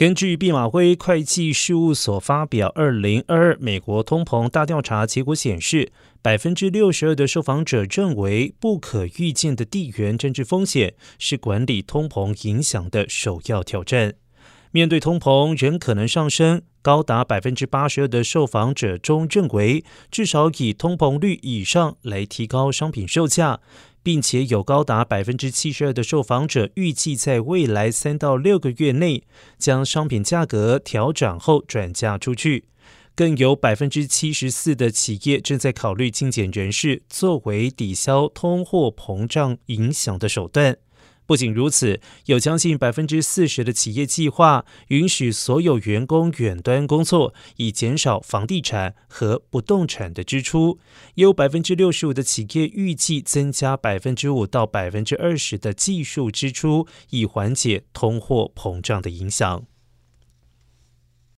[0.00, 5.92] 根据毕马威会计事务所发表二零二二美国通膨大调查结果显示，
[6.22, 14.14] 百分之六十二的受访者认为不可预见的地缘政治风险是管理通膨影响的首要挑战。
[14.70, 23.60] 面对通膨仍可能上升，高达百分之八十二的受访者中认为，至少以通膨率以上来提高商品售价。
[24.02, 29.24] 并且有高达百分之七十二的受访者预计在未来三到六个月内
[29.58, 32.64] 将商品价格调整后转嫁出去，
[33.14, 40.78] 更有百分之七十四的企业正在考虑精简人事作为抵消通货膨胀影响的手段。
[41.30, 50.80] 不仅如此，有将近百分之四十的企业计划允许所有员工远端工作，以减少房地产和不动产的支出。
[51.14, 59.69] 也有百分之六十五的企业预计增加百分之五到百分之二十的技术支出，以缓解通货膨胀的影响。